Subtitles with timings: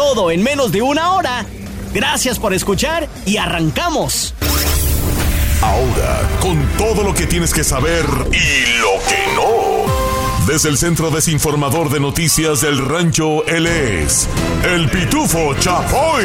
[0.00, 1.44] Todo en menos de una hora.
[1.92, 4.32] Gracias por escuchar y arrancamos.
[5.60, 10.46] Ahora, con todo lo que tienes que saber y lo que no.
[10.50, 14.26] Desde el Centro Desinformador de Noticias del Rancho, él es
[14.64, 16.24] el Pitufo Chapoy.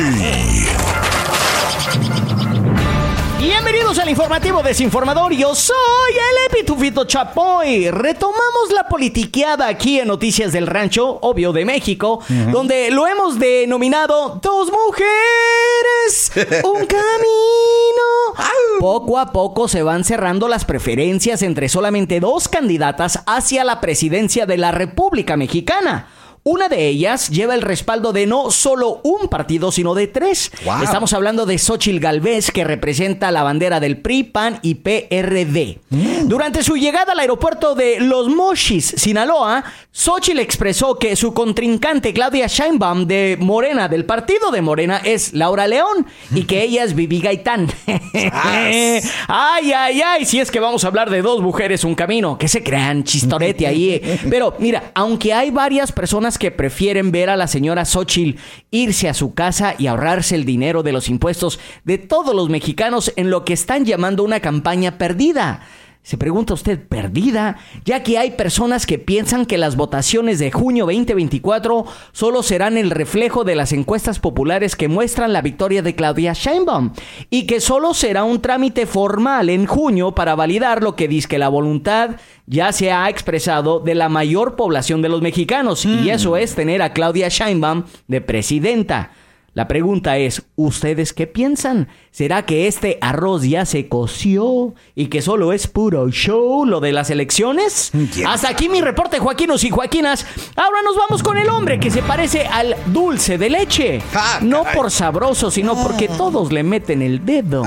[3.39, 5.33] Bienvenidos al informativo desinformador.
[5.33, 5.75] Yo soy
[6.13, 7.91] el Epitufito Chapoy.
[7.91, 12.21] Retomamos la politiqueada aquí en Noticias del Rancho, obvio de México,
[12.51, 16.31] donde lo hemos denominado Dos Mujeres,
[16.63, 17.05] un camino.
[18.79, 24.45] Poco a poco se van cerrando las preferencias entre solamente dos candidatas hacia la presidencia
[24.45, 26.07] de la República Mexicana.
[26.47, 30.51] Una de ellas lleva el respaldo de no solo un partido, sino de tres.
[30.83, 35.79] Estamos hablando de Xochil Galvez, que representa la bandera del PRI, PAN y PRD.
[35.89, 36.27] Mm.
[36.27, 42.45] Durante su llegada al aeropuerto de Los Mochis, Sinaloa, Xochitl expresó que su contrincante Claudia
[42.45, 47.21] Sheinbaum de Morena, del partido de Morena, es Laura León y que ella es Vivi
[47.21, 47.71] Gaitán.
[47.87, 52.47] ay, ay, ay, si es que vamos a hablar de dos mujeres, un camino, que
[52.47, 53.99] se crean chistorete ahí.
[54.29, 58.39] Pero mira, aunque hay varias personas que prefieren ver a la señora Xochitl
[58.71, 63.13] irse a su casa y ahorrarse el dinero de los impuestos de todos los mexicanos
[63.15, 65.61] en lo que están llamando una campaña perdida.
[66.05, 67.57] Se pregunta usted, ¿perdida?
[67.83, 72.91] Ya que hay personas que piensan que las votaciones de junio 2024 solo serán el
[72.91, 76.91] reflejo de las encuestas populares que muestran la victoria de Claudia Sheinbaum
[77.31, 81.39] y que solo será un trámite formal en junio para validar lo que dice que
[81.39, 86.37] la voluntad ya se ha expresado de la mayor población de los mexicanos y eso
[86.37, 89.09] es tener a Claudia Sheinbaum de presidenta.
[89.55, 91.87] La pregunta es, ¿ustedes qué piensan?
[92.11, 96.91] ¿Será que este arroz ya se coció y que solo es puro show lo de
[96.91, 97.93] las elecciones?
[98.27, 100.25] Hasta aquí mi reporte, Joaquinos y Joaquinas.
[100.57, 104.01] Ahora nos vamos con el hombre que se parece al dulce de leche.
[104.41, 107.63] no por sabroso, sino porque todos le meten el dedo.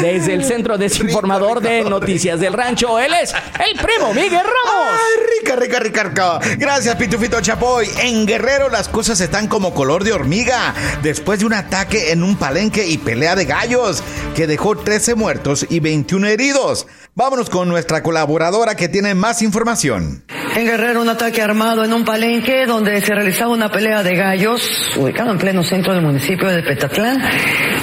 [0.00, 4.90] Desde el Centro Desinformador de Noticias del Rancho, él es el primo Miguel Ramos.
[4.90, 6.40] Ay, rica, rica, rica, rica.
[6.56, 7.86] Gracias, Pitufito Chapoy.
[8.00, 10.74] En Guerrero las cosas están como color de hormiga.
[11.02, 14.02] Después de un ataque en un palenque y pelea de gallos
[14.36, 16.86] que dejó 13 muertos y 21 heridos.
[17.16, 20.22] Vámonos con nuestra colaboradora que tiene más información.
[20.54, 24.62] En Guerrero, un ataque armado en un palenque donde se realizaba una pelea de gallos,
[24.96, 27.20] ubicado en pleno centro del municipio de Petatlán,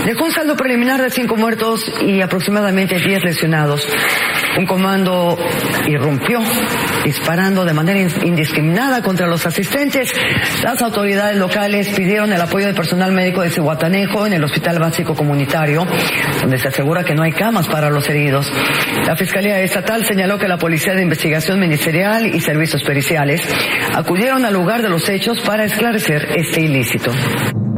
[0.06, 3.86] dejó un saldo preliminar de cinco muertos y aproximadamente 10 lesionados.
[4.58, 5.38] Un comando
[5.88, 6.40] irrumpió,
[7.04, 10.14] disparando de manera indiscriminada contra los asistentes.
[10.64, 15.16] Las autoridades locales pidieron el apoyo del personal médico de Cihuatanejo en el Hospital Básico
[15.16, 15.86] Comunitario,
[16.42, 18.52] donde se asegura que no hay camas para los heridos.
[19.08, 23.42] La Fiscalía Estatal señaló que la Policía de Investigación Ministerial y Servicios Periciales
[23.94, 27.12] acudieron al lugar de los hechos para esclarecer este ilícito.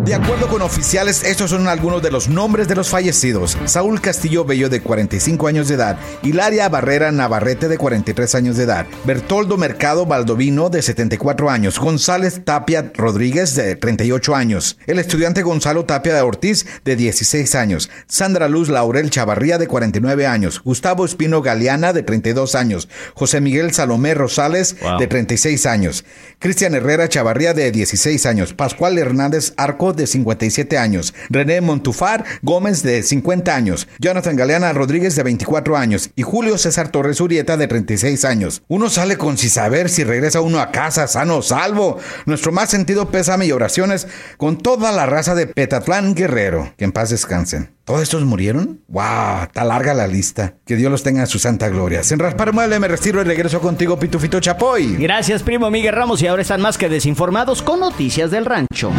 [0.06, 3.58] De acuerdo con oficiales, estos son algunos de los nombres de los fallecidos.
[3.66, 5.98] Saúl Castillo Bello, de 45 años de edad.
[6.22, 8.86] Hilaria Barrera Navarrete, de 43 años de edad.
[9.06, 11.80] Bertoldo Mercado Baldovino, de 74 años.
[11.80, 14.78] González Tapia Rodríguez, de 38 años.
[14.86, 17.90] El estudiante Gonzalo Tapia de Ortiz, de 16 años.
[18.06, 20.62] Sandra Luz Laurel Chavarría, de 49 años.
[20.64, 22.90] Gustavo Espino Galeana, de 32 años.
[23.16, 26.06] José Miguel Salomé Rosales, de 36 años.
[26.38, 28.54] Cristian Herrera Chavarría, de 16 años.
[28.54, 35.16] Pascual Hernández Arco, de 57 años, René Montufar Gómez de 50 años, Jonathan Galeana Rodríguez
[35.16, 38.64] de 24 años y Julio César Torres Urieta de 36 años.
[38.68, 42.00] Uno sale con sin saber si regresa uno a casa sano o salvo.
[42.26, 44.08] Nuestro más sentido pésame y oraciones
[44.38, 46.74] con toda la raza de Petatlán Guerrero.
[46.78, 47.75] Que en paz descansen.
[47.86, 48.82] ¿Todos estos murieron?
[48.88, 49.44] ¡Wow!
[49.44, 50.56] Está larga la lista.
[50.66, 52.02] Que Dios los tenga en su santa gloria.
[52.02, 54.96] Sin raspar mueble me retiro y regreso contigo, Pitufito Chapoy.
[54.98, 56.20] Gracias, primo Miguel Ramos.
[56.24, 58.92] Y ahora están más que desinformados con noticias del rancho.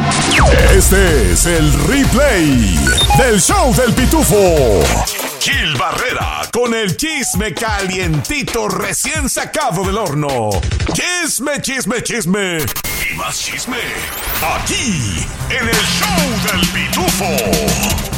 [0.72, 2.78] Este es el replay
[3.18, 4.36] del show del Pitufo.
[5.40, 10.50] Gil Barrera con el chisme calientito recién sacado del horno.
[10.92, 12.58] Chisme, chisme, chisme.
[12.58, 13.78] Y más chisme.
[14.54, 18.15] Aquí, en el show del Pitufo.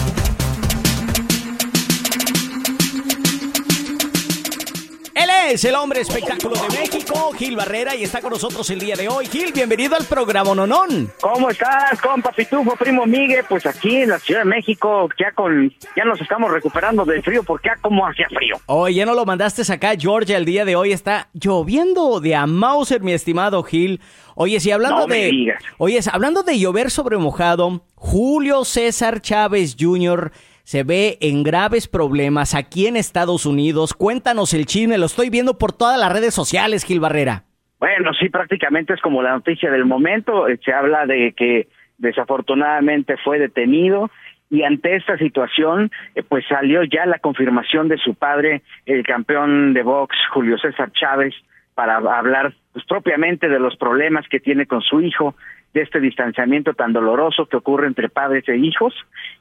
[5.50, 9.08] Es el hombre espectáculo de México, Gil Barrera, y está con nosotros el día de
[9.08, 9.26] hoy.
[9.26, 11.10] Gil, bienvenido al programa Nonón.
[11.20, 13.44] ¿Cómo estás, compa Pitufo, primo Miguel?
[13.48, 17.42] Pues aquí en la Ciudad de México ya con ya nos estamos recuperando del frío
[17.42, 18.56] porque ya como hacía frío.
[18.66, 22.46] Oye, ya no lo mandaste acá, Georgia, el día de hoy está lloviendo de a
[22.46, 24.00] Mauser, mi estimado Gil.
[24.34, 25.62] Oye, si hablando No de digas.
[25.78, 30.30] Oye, hablando de llover sobre mojado, Julio César Chávez Jr.
[30.68, 33.94] se ve en graves problemas aquí en Estados Unidos.
[33.94, 37.44] Cuéntanos el chisme, lo estoy viendo por todas las redes sociales, Gil Barrera.
[37.80, 40.46] Bueno, sí, prácticamente es como la noticia del momento.
[40.46, 44.10] Eh, Se habla de que desafortunadamente fue detenido
[44.50, 49.72] y ante esta situación, eh, pues salió ya la confirmación de su padre, el campeón
[49.72, 51.34] de box, Julio César Chávez,
[51.74, 55.34] para hablar pues, propiamente de los problemas que tiene con su hijo,
[55.74, 58.94] de este distanciamiento tan doloroso que ocurre entre padres e hijos.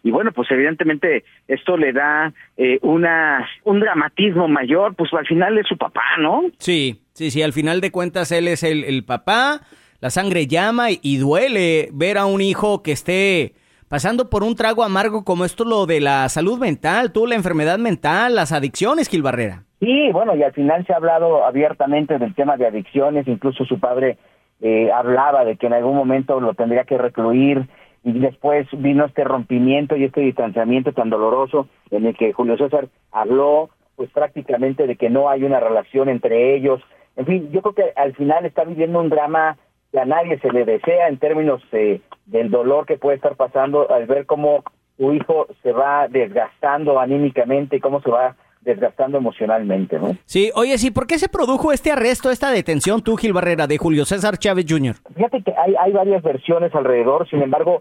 [0.04, 5.58] Y bueno, pues evidentemente esto le da eh, una un dramatismo mayor, pues al final
[5.58, 6.44] es su papá, ¿no?
[6.60, 9.62] Sí, sí, sí, al final de cuentas él es el, el papá,
[10.00, 13.54] la sangre llama y, y duele ver a un hijo que esté
[13.88, 17.80] pasando por un trago amargo como esto lo de la salud mental, tú la enfermedad
[17.80, 19.64] mental, las adicciones, Gil Barrera.
[19.80, 23.80] Sí, bueno, y al final se ha hablado abiertamente del tema de adicciones, incluso su
[23.80, 24.18] padre
[24.62, 27.68] eh, hablaba de que en algún momento lo tendría que recluir
[28.04, 32.88] y después vino este rompimiento y este distanciamiento tan doloroso en el que Julio César
[33.12, 36.82] habló pues prácticamente de que no hay una relación entre ellos.
[37.16, 39.58] En fin, yo creo que al final está viviendo un drama
[39.92, 43.92] que a nadie se le desea en términos eh, del dolor que puede estar pasando
[43.92, 44.64] al ver cómo
[44.98, 48.36] su hijo se va desgastando anímicamente y cómo se va
[48.68, 50.16] desgastando emocionalmente, ¿no?
[50.26, 53.78] Sí, oye, sí, ¿por qué se produjo este arresto, esta detención, tú, Gil Barrera, de
[53.78, 54.96] Julio César Chávez Jr.?
[55.16, 57.80] Fíjate que hay, hay varias versiones alrededor, sin embargo,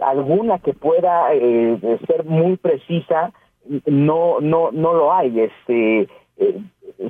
[0.00, 3.32] alguna que pueda eh, ser muy precisa
[3.86, 5.40] no no no lo hay.
[5.40, 6.08] Este
[6.38, 6.60] eh,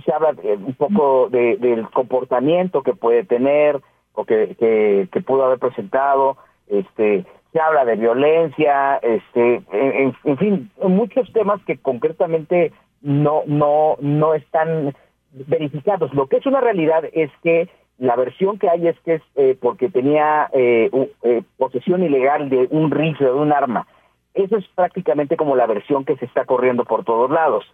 [0.05, 3.81] se habla eh, un poco de- del comportamiento que puede tener
[4.15, 6.37] o que, que, que pudo haber presentado.
[6.69, 12.71] Este se habla de violencia, este, en fin, muchos temas que concretamente
[13.07, 14.95] no no no están
[15.33, 16.13] verificados.
[16.13, 17.69] Lo que es una realidad es que
[17.99, 22.51] la versión que hay es que es eh, porque tenía eh, u- eh, posesión ilegal
[22.51, 23.87] de un rifle, de un arma.
[24.35, 27.65] Eso es prácticamente como la versión que se está corriendo por todos lados.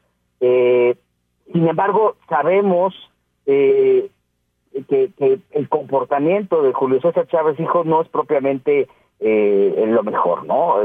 [0.41, 0.95] Eh,
[1.53, 2.95] sin embargo, sabemos
[3.47, 4.11] eh,
[4.89, 8.87] que, que el comportamiento de Julio César Chávez Hijo no es propiamente
[9.19, 10.77] eh, lo mejor, ¿no?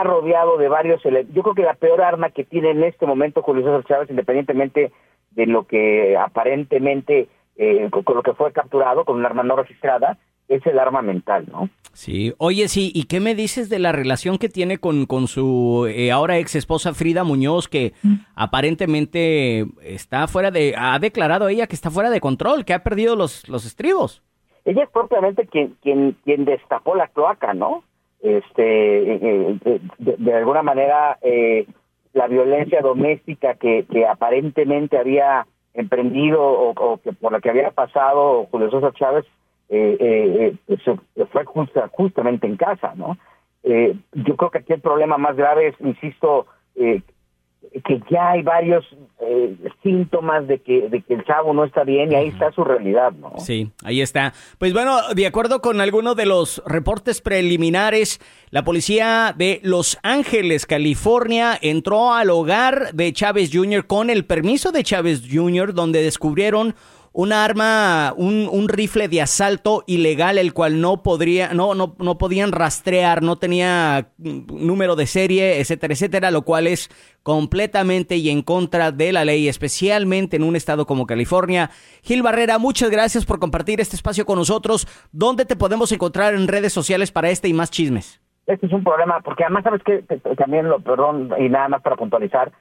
[0.00, 3.42] Está rodeado de varios yo creo que la peor arma que tiene en este momento
[3.42, 4.92] Julio César Chávez, independientemente
[5.32, 9.56] de lo que aparentemente eh, con, con lo que fue capturado con un arma no
[9.56, 10.16] registrada,
[10.48, 11.68] es el arma mental, ¿no?
[11.92, 15.86] Sí, oye, sí, ¿y qué me dices de la relación que tiene con, con su
[15.86, 17.92] eh, ahora ex esposa Frida Muñoz, que
[18.34, 23.16] aparentemente está fuera de, ha declarado ella que está fuera de control, que ha perdido
[23.16, 24.22] los, los estribos?
[24.64, 27.82] ella es propiamente quien quien quien destapó la cloaca, ¿no?
[28.22, 31.66] Este, eh, eh, de, alguna manera eh,
[32.12, 38.46] la violencia doméstica que, que aparentemente había emprendido o, que por la que había pasado
[38.50, 39.24] Julio César Chávez
[39.68, 43.16] eh, eh, eh, se- fue justa- justamente en casa, ¿no?
[43.62, 47.02] Eh, yo creo que aquí el problema más grave es, insisto, eh,
[47.84, 48.84] que ya hay varios
[49.20, 52.64] eh, síntomas de que de que el chavo no está bien y ahí está su
[52.64, 53.34] realidad, ¿no?
[53.38, 54.32] Sí, ahí está.
[54.58, 60.66] Pues bueno, de acuerdo con algunos de los reportes preliminares, la policía de Los Ángeles,
[60.66, 63.86] California, entró al hogar de Chávez Jr.
[63.86, 66.74] con el permiso de Chávez Jr., donde descubrieron
[67.12, 72.18] un arma, un, un rifle de asalto ilegal, el cual no podría, no, no, no
[72.18, 76.88] podían rastrear, no tenía mm, número de serie, etcétera, etcétera, lo cual es
[77.22, 81.70] completamente y en contra de la ley, especialmente en un estado como California.
[82.02, 84.86] Gil Barrera, muchas gracias por compartir este espacio con nosotros.
[85.10, 88.20] ¿Dónde te podemos encontrar en redes sociales para este y más chismes?
[88.46, 90.02] Este es un problema, porque además, ¿sabes que
[90.36, 92.52] También, lo, perdón, y nada más para puntualizar,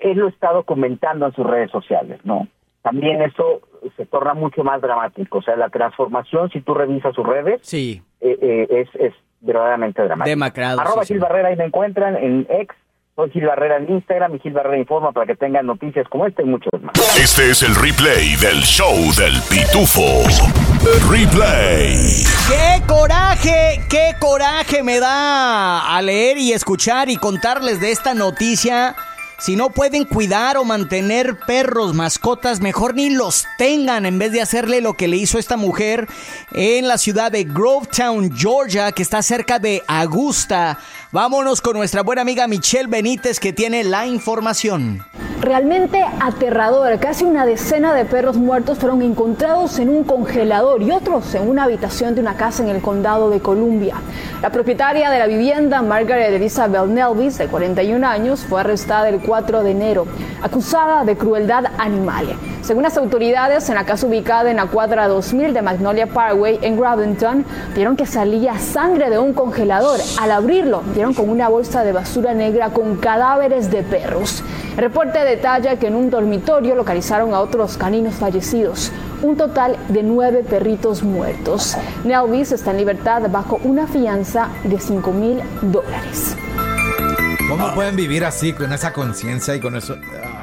[0.00, 2.48] él lo ha estado comentando en sus redes sociales, ¿no?
[2.86, 3.60] También eso
[3.96, 5.38] se torna mucho más dramático.
[5.38, 8.00] O sea, la transformación, si tú revisas sus redes, Sí.
[8.20, 10.30] eh, eh, es, es verdaderamente dramático.
[10.30, 11.22] Demacrado, Arroba sí, Gil sí.
[11.22, 12.76] Barrera, ahí me encuentran en X,
[13.16, 16.42] soy Gil Barrera en Instagram y Gil Barrera Informa para que tengan noticias como esta
[16.42, 16.94] y muchas más.
[17.18, 20.22] Este es el replay del show del pitufo.
[21.10, 21.96] Replay.
[22.48, 23.80] ¡Qué coraje!
[23.90, 28.94] ¡Qué coraje me da a leer y escuchar y contarles de esta noticia!
[29.38, 34.40] Si no pueden cuidar o mantener perros, mascotas, mejor ni los tengan en vez de
[34.40, 36.08] hacerle lo que le hizo esta mujer
[36.52, 40.78] en la ciudad de Grovetown, Georgia, que está cerca de Augusta.
[41.16, 45.02] Vámonos con nuestra buena amiga Michelle Benítez que tiene la información.
[45.40, 46.98] Realmente aterrador.
[47.00, 51.64] Casi una decena de perros muertos fueron encontrados en un congelador y otros en una
[51.64, 53.94] habitación de una casa en el condado de Columbia.
[54.42, 59.62] La propietaria de la vivienda, Margaret Elizabeth Nelvis, de 41 años, fue arrestada el 4
[59.62, 60.06] de enero,
[60.42, 62.36] acusada de crueldad animal.
[62.66, 66.76] Según las autoridades, en la casa ubicada en la cuadra 2000 de Magnolia Parkway en
[66.76, 67.44] Graventon,
[67.76, 70.00] vieron que salía sangre de un congelador.
[70.20, 74.42] Al abrirlo, vieron con una bolsa de basura negra con cadáveres de perros.
[74.72, 78.90] El reporte detalla que en un dormitorio localizaron a otros caninos fallecidos,
[79.22, 81.76] un total de nueve perritos muertos.
[82.02, 86.36] Nelvis está en libertad bajo una fianza de 5 mil dólares.
[87.48, 89.94] ¿Cómo pueden vivir así, con esa conciencia y con eso?
[90.20, 90.42] Ah,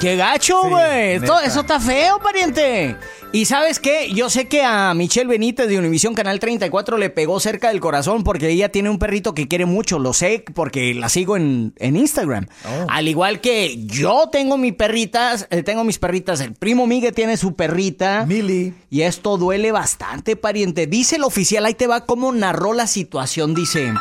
[0.00, 1.18] ¡Qué gacho, Sí, güey!
[1.18, 1.44] Neta.
[1.44, 2.96] eso está feo, pariente.
[3.32, 7.40] Y sabes qué, yo sé que a Michelle Benítez de Univisión Canal 34 le pegó
[7.40, 11.08] cerca del corazón porque ella tiene un perrito que quiere mucho, lo sé porque la
[11.08, 12.46] sigo en, en Instagram.
[12.64, 12.86] Oh.
[12.88, 17.36] Al igual que yo tengo mi perritas, eh, tengo mis perritas, el primo Migue tiene
[17.36, 18.24] su perrita.
[18.24, 18.74] Mili.
[18.88, 20.86] Y esto duele bastante, pariente.
[20.86, 23.92] Dice el oficial, ahí te va cómo narró la situación, dice...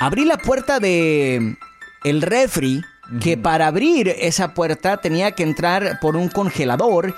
[0.00, 1.56] Abrí la puerta de
[2.04, 2.82] el refri,
[3.20, 7.14] que para abrir esa puerta tenía que entrar por un congelador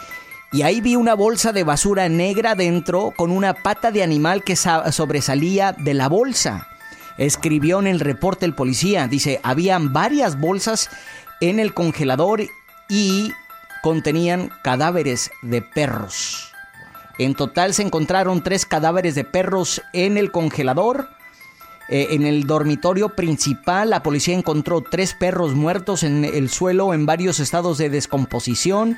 [0.53, 4.57] y ahí vi una bolsa de basura negra dentro con una pata de animal que
[4.57, 6.67] sa- sobresalía de la bolsa.
[7.19, 10.89] Escribió en el reporte el policía, dice, habían varias bolsas
[11.41, 12.43] en el congelador
[12.89, 13.33] y
[13.83, 16.53] contenían cadáveres de perros.
[17.19, 21.09] En total se encontraron tres cadáveres de perros en el congelador.
[21.93, 27.05] Eh, en el dormitorio principal, la policía encontró tres perros muertos en el suelo en
[27.05, 28.97] varios estados de descomposición.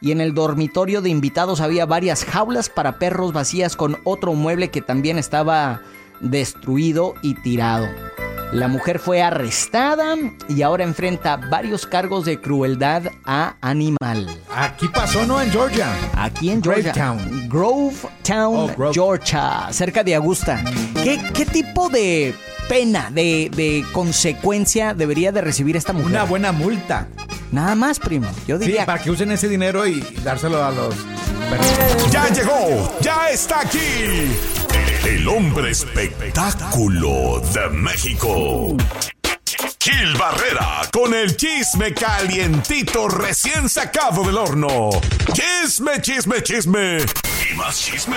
[0.00, 4.68] Y en el dormitorio de invitados había varias jaulas para perros vacías con otro mueble
[4.68, 5.82] que también estaba
[6.20, 7.88] destruido y tirado.
[8.52, 10.14] La mujer fue arrestada
[10.48, 14.28] y ahora enfrenta varios cargos de crueldad a animal.
[14.54, 15.40] Aquí pasó, ¿no?
[15.42, 15.88] En Georgia.
[16.16, 16.92] Aquí en Georgia.
[16.92, 17.48] Gravetown.
[17.48, 18.94] Grovetown, Oh, Grove.
[18.94, 20.62] Georgia, cerca de Augusta.
[21.02, 22.34] ¿Qué, qué tipo de
[22.68, 26.08] pena, de, de consecuencia debería de recibir esta mujer?
[26.12, 27.08] Una buena multa.
[27.52, 28.28] Nada más, primo.
[28.46, 28.86] Yo Sí, diría...
[28.86, 30.94] para que usen ese dinero y dárselo a los.
[32.10, 33.78] Ya llegó, ya está aquí.
[35.04, 38.76] El hombre espectáculo de México.
[39.80, 44.90] Gil Barrera con el chisme calientito recién sacado del horno.
[45.32, 46.98] Chisme, chisme, chisme.
[47.50, 48.16] Y más chisme.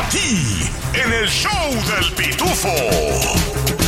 [0.00, 3.79] Aquí, en el show del pitufo.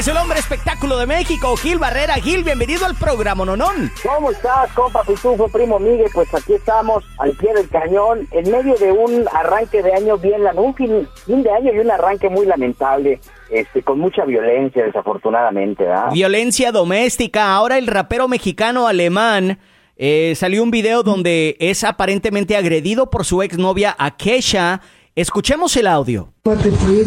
[0.00, 2.14] Es el hombre espectáculo de México, Gil Barrera.
[2.14, 3.92] Gil, bienvenido al programa, Nonón.
[4.02, 6.08] ¿Cómo estás, compa Pitufo, primo Miguel?
[6.14, 10.40] Pues aquí estamos, al pie del cañón, en medio de un arranque de año bien,
[10.56, 15.84] un fin, fin de año y un arranque muy lamentable, este, con mucha violencia, desafortunadamente,
[15.84, 16.12] ¿verdad?
[16.12, 17.54] Violencia doméstica.
[17.54, 19.58] Ahora el rapero mexicano alemán
[19.98, 24.80] eh, salió un video donde es aparentemente agredido por su exnovia Akesha.
[25.16, 26.32] Escuchemos el audio.
[26.42, 26.58] Pues,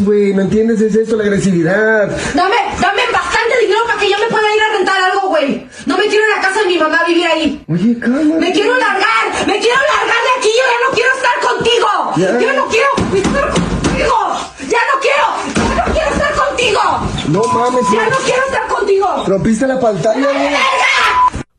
[0.04, 0.80] güey, ¿me entiendes?
[0.80, 2.08] Es esto la agresividad.
[2.34, 5.66] Dame, dame bastante dinero para que yo me pueda ir a rentar algo, güey.
[5.86, 7.64] No me quiero ir a la casa de mi mamá a vivir ahí.
[7.68, 8.36] Oye, calma.
[8.38, 10.48] Me quiero largar, me quiero largar de aquí.
[10.48, 11.88] Yo ya no quiero estar contigo.
[12.16, 12.38] Ya.
[12.40, 14.14] Yo no quiero estar contigo.
[14.68, 16.80] Ya no quiero, ya no quiero estar contigo.
[17.28, 19.24] No mames, Ya no quiero estar contigo.
[19.26, 20.54] rompiste la pantalla, güey.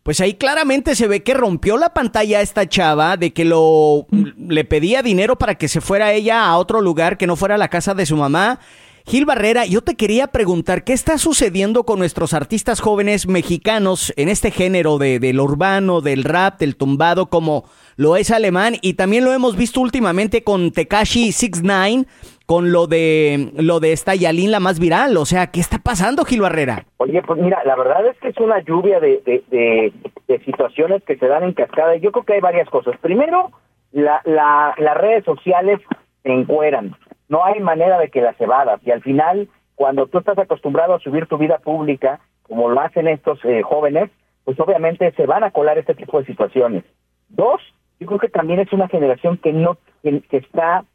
[0.06, 4.06] Pues ahí claramente se ve que rompió la pantalla esta chava de que lo
[4.38, 7.70] le pedía dinero para que se fuera ella a otro lugar que no fuera la
[7.70, 8.60] casa de su mamá.
[9.08, 14.30] Gil Barrera, yo te quería preguntar, ¿qué está sucediendo con nuestros artistas jóvenes mexicanos en
[14.30, 18.78] este género de, del urbano, del rap, del tumbado, como lo es alemán?
[18.82, 22.08] Y también lo hemos visto últimamente con Tekashi 69,
[22.46, 25.18] con lo de, lo de esta Yalin, la más viral.
[25.18, 26.86] O sea, ¿qué está pasando, Gil Barrera?
[26.98, 31.28] Oye, pues mira, la verdad es que es una lluvia de, de, situaciones que se
[31.28, 31.96] dan en cascada.
[31.96, 32.98] Yo creo que hay varias cosas.
[33.00, 33.52] Primero,
[33.92, 35.80] la, la, las redes sociales
[36.24, 36.96] se encueran.
[37.30, 38.80] No hay manera de que las evadas.
[38.86, 43.08] Y al final, cuando tú estás acostumbrado a subir tu vida pública, como lo hacen
[43.08, 44.12] estos eh, jóvenes,
[44.44, 46.84] pues obviamente se van a colar este tipo de situaciones.
[47.30, 47.62] Dos,
[48.00, 50.86] yo creo que también es una generación que no que, que está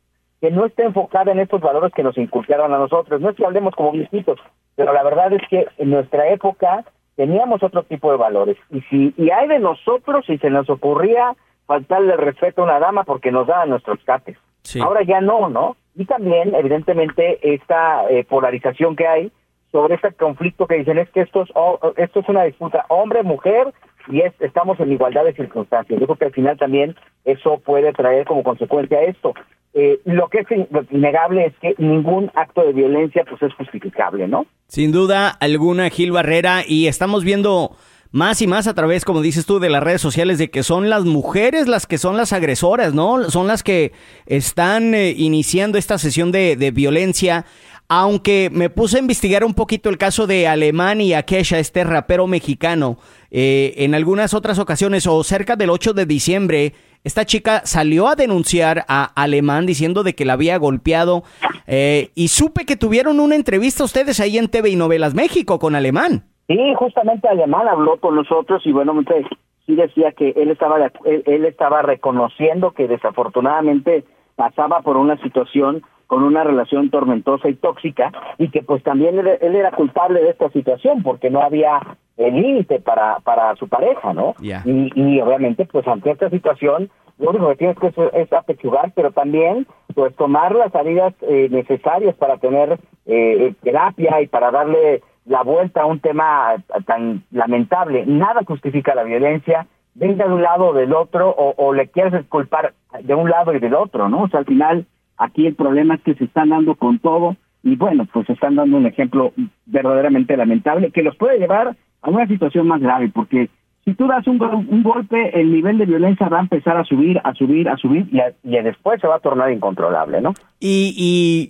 [0.40, 3.20] que no está enfocada en estos valores que nos inculcaron a nosotros.
[3.20, 4.38] No es que hablemos como viejitos,
[4.74, 6.84] pero la verdad es que en nuestra época
[7.16, 8.56] teníamos otro tipo de valores.
[8.70, 11.34] Y si y hay de nosotros si se nos ocurría
[11.66, 14.36] faltarle respeto a una dama porque nos daban nuestros cates.
[14.62, 14.80] Sí.
[14.80, 15.76] Ahora ya no, ¿no?
[15.94, 19.32] Y también, evidentemente, esta eh, polarización que hay
[19.70, 21.50] sobre este conflicto que dicen es que esto es,
[21.96, 23.72] esto es una disputa hombre-mujer
[24.08, 26.00] y es, estamos en igualdad de circunstancias.
[26.00, 29.34] Yo creo que al final también eso puede traer como consecuencia esto.
[29.72, 30.46] Eh, lo que es
[30.90, 34.46] innegable es que ningún acto de violencia pues es justificable, ¿no?
[34.66, 37.76] Sin duda alguna, Gil Barrera, y estamos viendo
[38.10, 40.90] más y más a través, como dices tú, de las redes sociales, de que son
[40.90, 43.30] las mujeres las que son las agresoras, ¿no?
[43.30, 43.92] Son las que
[44.26, 47.46] están eh, iniciando esta sesión de, de violencia.
[47.88, 52.28] Aunque me puse a investigar un poquito el caso de Alemán y Akesha, este rapero
[52.28, 52.98] mexicano,
[53.32, 58.14] eh, en algunas otras ocasiones o cerca del 8 de diciembre, esta chica salió a
[58.14, 61.22] denunciar a Alemán diciendo de que la había golpeado
[61.66, 65.74] eh, y supe que tuvieron una entrevista ustedes ahí en TV y Novelas México con
[65.74, 66.24] Alemán.
[66.46, 69.24] Sí, justamente Alemán habló con nosotros y bueno, pues,
[69.66, 74.04] sí decía que él estaba él estaba reconociendo que desafortunadamente
[74.36, 79.28] pasaba por una situación con una relación tormentosa y tóxica y que pues también él,
[79.40, 81.78] él era culpable de esta situación porque no había
[82.16, 84.34] el límite para para su pareja, ¿no?
[84.64, 88.90] Y, y obviamente pues ante esta situación lo único que tienes que hacer es apechugar,
[88.96, 95.02] pero también pues tomar las salidas eh, necesarias para tener eh, terapia y para darle
[95.26, 98.04] la vuelta a un tema tan lamentable.
[98.04, 102.26] Nada justifica la violencia, venga de un lado o del otro, o, o le quieres
[102.26, 104.22] culpar de un lado y del otro, ¿no?
[104.24, 104.86] O sea, al final,
[105.20, 108.78] aquí el problema es que se están dando con todo, y bueno, pues están dando
[108.78, 109.32] un ejemplo
[109.66, 113.50] verdaderamente lamentable que los puede llevar a una situación más grave, porque
[113.84, 116.84] si tú das un, gol- un golpe, el nivel de violencia va a empezar a
[116.84, 120.34] subir, a subir, a subir, y, a- y después se va a tornar incontrolable, ¿no?
[120.60, 120.94] Y,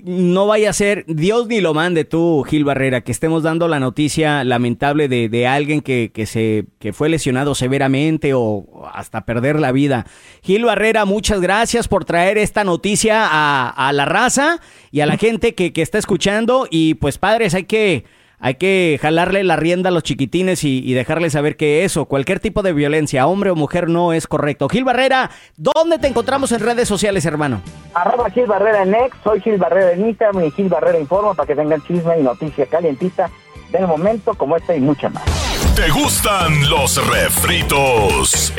[0.06, 3.66] y no vaya a ser, Dios ni lo mande tú, Gil Barrera, que estemos dando
[3.66, 9.24] la noticia lamentable de, de alguien que, que, se, que fue lesionado severamente o hasta
[9.24, 10.06] perder la vida.
[10.42, 14.60] Gil Barrera, muchas gracias por traer esta noticia a, a la raza
[14.92, 16.68] y a la gente que, que está escuchando.
[16.70, 18.04] Y pues padres, hay que,
[18.40, 22.40] hay que jalarle la rienda a los chiquitines y, y dejarles saber que eso, cualquier
[22.40, 24.68] tipo de violencia, hombre o mujer, no es correcto.
[24.68, 27.60] Gil Barrera, ¿dónde te encontramos en redes sociales, hermano?
[27.94, 31.46] Arroba Gil Barrera en X, soy Gil Barrera en Instagram y Gil Barrera Informa para
[31.46, 33.30] que tengan chisme y noticia calientita
[33.70, 35.49] del momento como esta y mucha más.
[35.80, 38.52] ¿Te gustan los refritos?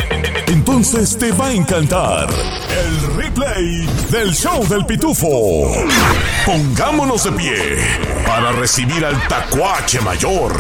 [0.48, 5.72] Entonces te va a encantar el replay del show del pitufo.
[6.46, 7.77] Pongámonos de pie
[8.25, 10.51] para recibir al tacuache mayor,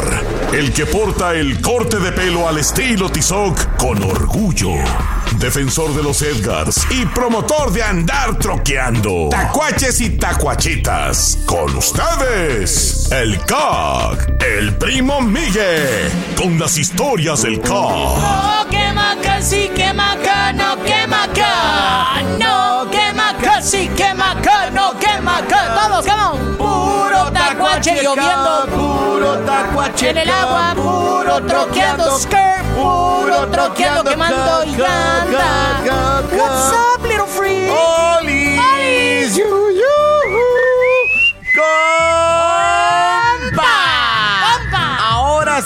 [0.53, 4.75] el que porta el corte de pelo al estilo Tizoc con orgullo.
[5.39, 9.29] Defensor de los Edgars y promotor de andar troqueando.
[9.31, 11.39] Tacuaches y tacuachitas.
[11.45, 17.61] Con ustedes, el CAC, el primo Miguel, con las historias del.
[17.61, 22.21] No quema casi quema acá, no quema acá.
[22.39, 25.75] No quema casi quema acá, no quema acá.
[25.75, 26.57] Todos, come on.
[26.57, 36.23] Puro tacuache lloviendo, puro tacuache en el agua, puro troqueando skirt, puro troqueando quemando llanta.
[36.31, 37.71] What's up, little freak?
[37.71, 39.35] ¡Olis!
[39.37, 39.45] ¡Yu,
[41.55, 42.10] ¡Compa!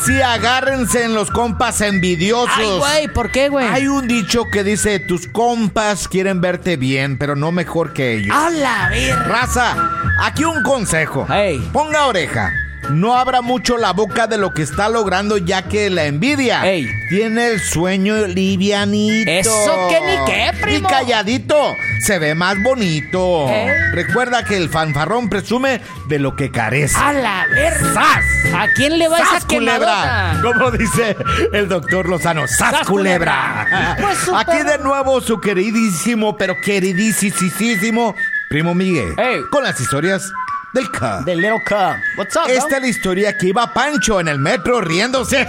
[0.05, 2.51] Ahora sí, agárrense en los compas envidiosos.
[2.55, 3.65] Ay, güey, ¿por qué, güey?
[3.67, 8.35] Hay un dicho que dice, tus compas quieren verte bien, pero no mejor que ellos.
[8.35, 9.17] ¡A la ver!
[9.27, 9.75] Raza,
[10.21, 11.25] aquí un consejo.
[11.27, 11.67] Hey.
[11.73, 12.51] Ponga oreja.
[12.89, 16.87] No abra mucho la boca de lo que está logrando, ya que la envidia Ey.
[17.09, 19.29] tiene el sueño livianito.
[19.29, 20.87] ¿Eso qué ni qué, primo?
[20.87, 23.47] Y calladito, se ve más bonito.
[23.91, 26.95] Recuerda que el fanfarrón presume de lo que carece.
[26.97, 27.73] ¡A la ver!
[27.93, 28.23] ¡Sas!
[28.53, 30.39] ¿A quién le va ¡Sas, esa quemadota?
[30.43, 31.15] Como dice
[31.53, 33.65] el doctor Lozano, ¡Sas, ¡Sas, culebra!
[33.69, 33.97] culebra!
[33.99, 34.17] Pues.
[34.35, 38.15] Aquí de nuevo su queridísimo, pero queridísimo
[38.49, 39.13] Primo Miguel.
[39.17, 39.41] Ey.
[39.51, 40.31] Con las historias
[40.75, 41.23] del K.
[41.25, 41.97] The Little Cup.
[42.17, 45.47] What's up, Esta es la historia que iba Pancho en el metro riéndose.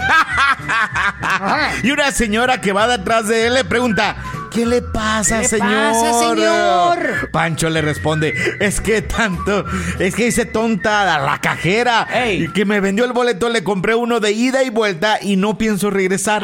[1.83, 4.15] y una señora que va detrás de él le pregunta,
[4.51, 5.93] ¿qué le pasa, ¿Qué le señor?
[5.93, 7.29] pasa, señor?
[7.31, 9.65] Pancho le responde, es que tanto,
[9.99, 12.07] es que hice tonta a la cajera.
[12.11, 12.43] Ey.
[12.45, 15.57] Y que me vendió el boleto, le compré uno de ida y vuelta y no
[15.57, 16.43] pienso regresar.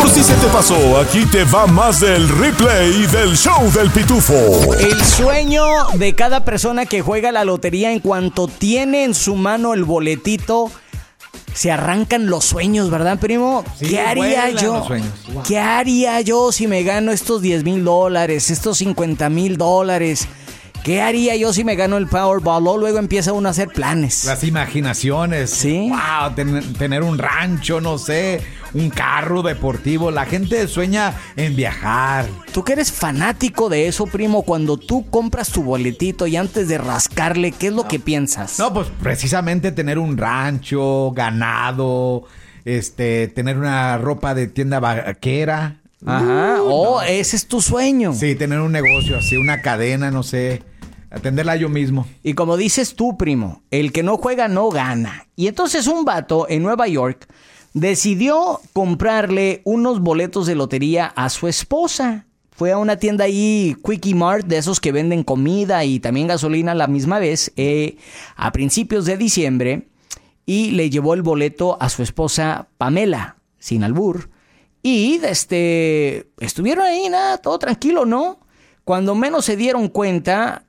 [0.00, 4.74] Por si se te pasó, aquí te va más del replay del show del pitufo.
[4.80, 9.74] El sueño de cada persona que juega la lotería en cuanto tiene en su mano
[9.74, 10.70] el boletito,
[11.54, 13.64] se arrancan los sueños, ¿verdad, primo?
[13.78, 14.86] Sí, ¿Qué haría yo?
[15.46, 20.26] ¿Qué haría yo si me gano estos 10 mil dólares, estos 50 mil dólares?
[20.84, 22.66] ¿Qué haría yo si me gano el Powerball?
[22.66, 24.24] O luego empieza uno a hacer planes.
[24.24, 25.50] Las imaginaciones.
[25.50, 25.88] Sí.
[25.90, 28.40] Wow, ten- tener un rancho, no sé,
[28.74, 30.10] un carro deportivo.
[30.10, 32.26] La gente sueña en viajar.
[32.52, 36.78] Tú que eres fanático de eso, primo, cuando tú compras tu boletito y antes de
[36.78, 38.58] rascarle, ¿qué es lo que piensas?
[38.58, 42.24] No, pues precisamente tener un rancho, ganado,
[42.64, 45.76] este, tener una ropa de tienda vaquera.
[46.04, 46.56] Ajá.
[46.60, 47.02] Uh, oh, no.
[47.02, 48.12] ese es tu sueño.
[48.14, 50.60] Sí, tener un negocio así, una cadena, no sé.
[51.12, 52.06] Atenderla yo mismo.
[52.22, 55.26] Y como dices tú, primo, el que no juega no gana.
[55.36, 57.28] Y entonces un vato en Nueva York
[57.74, 62.26] decidió comprarle unos boletos de lotería a su esposa.
[62.50, 66.74] Fue a una tienda ahí, Quickie Mart, de esos que venden comida y también gasolina
[66.74, 67.96] la misma vez, eh,
[68.34, 69.88] a principios de diciembre,
[70.46, 74.30] y le llevó el boleto a su esposa Pamela, sin albur.
[74.82, 78.40] Y este, estuvieron ahí, nada, todo tranquilo, ¿no?
[78.84, 80.64] Cuando menos se dieron cuenta,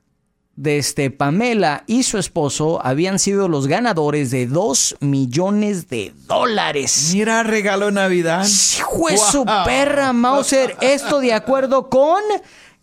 [0.56, 7.12] de este Pamela y su esposo habían sido los ganadores de 2 millones de dólares.
[7.14, 8.46] Mira, regalo de Navidad.
[8.78, 9.66] Hijo de su Wow.
[9.66, 10.76] perra, Mauser.
[10.82, 12.22] Esto de acuerdo con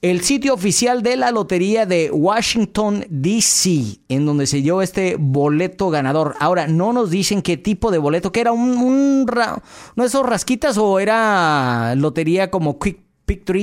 [0.02, 5.90] el sitio oficial de la lotería de Washington, D.C., en donde se dio este boleto
[5.90, 6.34] ganador.
[6.40, 9.62] Ahora, no nos dicen qué tipo de boleto, que era un, un ra-
[9.96, 12.98] ¿no esos rasquitas o era lotería como Quick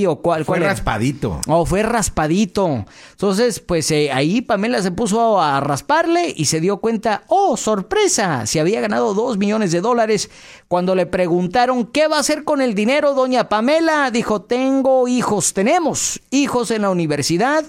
[0.07, 1.41] O cuál, Fue cuál raspadito.
[1.47, 2.85] Oh, fue raspadito.
[3.11, 8.45] Entonces, pues eh, ahí Pamela se puso a rasparle y se dio cuenta, oh, sorpresa,
[8.45, 10.29] se había ganado dos millones de dólares.
[10.67, 15.53] Cuando le preguntaron qué va a hacer con el dinero, doña Pamela dijo, tengo hijos,
[15.53, 17.65] tenemos hijos en la universidad.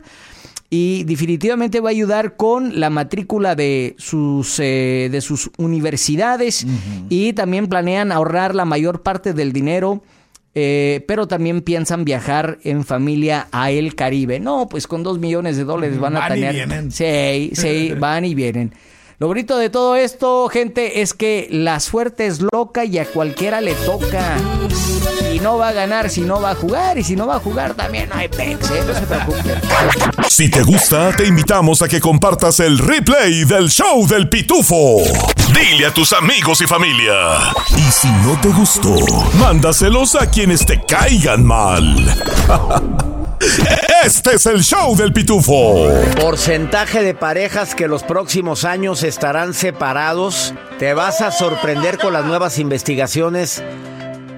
[0.70, 6.66] Y definitivamente va a ayudar con la matrícula de sus, eh, de sus universidades.
[7.08, 10.02] Y también planean ahorrar la mayor parte del dinero
[10.54, 14.40] eh, pero también piensan viajar en familia a el Caribe.
[14.40, 16.54] No, pues con dos millones de dólares van a Van y tener.
[16.54, 16.90] vienen.
[16.90, 18.72] Sí, sí, van y vienen.
[19.20, 23.60] Lo bonito de todo esto, gente, es que la suerte es loca y a cualquiera
[23.60, 24.36] le toca.
[25.34, 26.98] Y no va a ganar si no va a jugar.
[26.98, 28.84] Y si no va a jugar también no hay pex, ¿eh?
[28.86, 29.60] No se preocupen.
[30.28, 34.98] Si te gusta, te invitamos a que compartas el replay del show del pitufo.
[35.52, 37.38] Dile a tus amigos y familia.
[37.76, 38.94] Y si no te gustó,
[39.40, 41.96] mándaselos a quienes te caigan mal.
[44.04, 45.88] Este es el show del pitufo.
[46.20, 50.54] Porcentaje de parejas que los próximos años estarán separados.
[50.78, 53.62] Te vas a sorprender con las nuevas investigaciones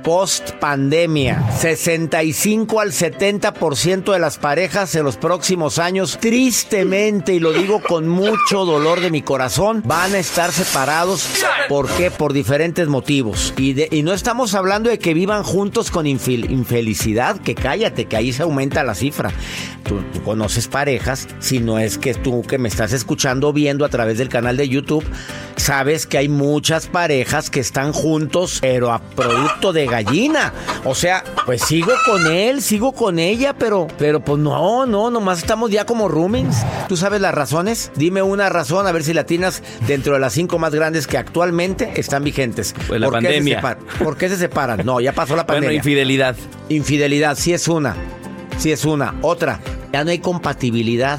[0.03, 1.51] post pandemia.
[1.59, 8.09] 65 al 70% de las parejas en los próximos años, tristemente, y lo digo con
[8.09, 11.27] mucho dolor de mi corazón, van a estar separados.
[11.69, 12.11] ¿Por qué?
[12.11, 13.55] Por diferentes motivos.
[13.57, 18.33] Y, no estamos hablando de que vivan juntos con infel- infelicidad, que cállate, que ahí
[18.33, 19.31] se aumenta la cifra.
[19.85, 23.89] Tú, tú conoces parejas, si no es que tú que me estás escuchando viendo a
[23.89, 25.05] través del canal de YouTube,
[25.57, 30.53] sabes que hay muchas parejas que están juntos, pero a producto de gallina.
[30.85, 35.39] O sea, pues sigo con él, sigo con ella, pero, pero pues no, no, nomás
[35.41, 36.57] estamos ya como roomings.
[36.89, 37.91] ¿Tú sabes las razones?
[37.97, 41.93] Dime una razón, a ver si latinas dentro de las cinco más grandes que actualmente
[41.97, 42.75] están vigentes.
[42.89, 43.61] Pues la ¿Por qué se
[44.05, 44.81] ¿Por qué se separan?
[44.85, 45.77] No, ya pasó la Bueno, pandemia.
[45.79, 46.37] infidelidad.
[46.69, 47.97] Infidelidad, sí es una.
[48.59, 49.15] Sí es una.
[49.23, 49.61] Otra,
[49.93, 51.19] ya no hay compatibilidad.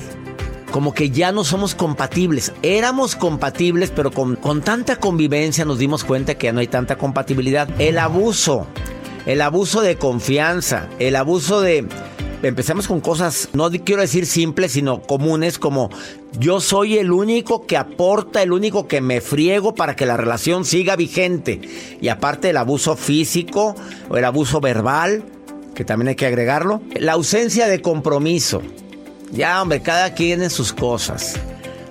[0.72, 2.54] Como que ya no somos compatibles.
[2.64, 6.98] Éramos compatibles, pero con, con tanta convivencia nos dimos cuenta que ya no hay tanta
[6.98, 7.70] compatibilidad.
[7.80, 8.68] El abuso.
[9.26, 10.88] El abuso de confianza.
[11.00, 11.88] El abuso de...
[12.44, 15.92] Empezamos con cosas, no quiero decir simples, sino comunes, como
[16.40, 20.66] yo soy el único que aporta, el único que me friego para que la relación
[20.66, 21.62] siga vigente.
[22.02, 23.76] Y aparte el abuso físico
[24.10, 25.24] o el abuso verbal,
[25.76, 26.82] que también hay que agregarlo.
[26.96, 28.64] La ausencia de compromiso.
[29.32, 31.39] Ya, hombre, cada quien en sus cosas.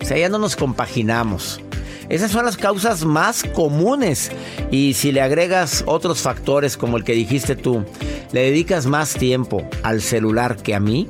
[0.01, 1.61] O sea, ya no nos compaginamos.
[2.09, 4.31] Esas son las causas más comunes.
[4.71, 7.85] Y si le agregas otros factores como el que dijiste tú,
[8.33, 11.09] le dedicas más tiempo al celular que a mí,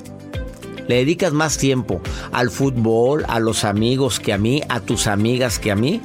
[0.88, 2.00] le dedicas más tiempo
[2.32, 6.00] al fútbol, a los amigos que a mí, a tus amigas que a mí,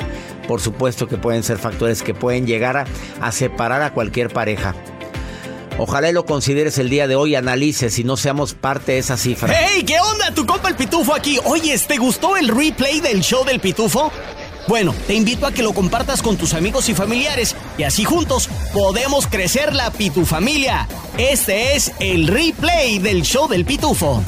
[0.47, 2.85] por supuesto que pueden ser factores que pueden llegar a,
[3.19, 4.75] a separar a cualquier pareja.
[5.77, 9.17] Ojalá y lo consideres el día de hoy, analices si no seamos parte de esa
[9.17, 9.53] cifra.
[9.53, 9.83] ¡Hey!
[9.85, 10.31] ¿Qué onda?
[10.33, 11.37] Tu compa el Pitufo aquí.
[11.43, 14.09] Oye, ¿te gustó el replay del show del Pitufo?
[14.67, 18.49] Bueno, te invito a que lo compartas con tus amigos y familiares y así juntos
[18.73, 20.87] podemos crecer la Pitufamilia.
[21.17, 24.23] Este es el replay del show del Pitufo.